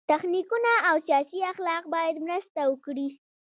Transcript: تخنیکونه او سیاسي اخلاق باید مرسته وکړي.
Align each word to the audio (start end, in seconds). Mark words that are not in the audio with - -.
تخنیکونه 0.09 0.71
او 0.89 0.95
سیاسي 1.07 1.39
اخلاق 1.53 1.83
باید 1.93 2.15
مرسته 2.27 2.61
وکړي. 2.71 3.07